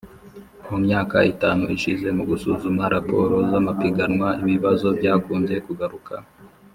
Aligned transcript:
Mu 0.69 0.77
myaka 0.85 1.17
itanu 1.33 1.63
ishize 1.75 2.07
mu 2.17 2.23
gusuzuma 2.29 2.83
raporo 2.95 3.35
z 3.49 3.51
amapiganwa 3.59 4.27
ibibazo 4.41 4.87
byakunze 4.97 5.55
kugaruka 5.67 6.13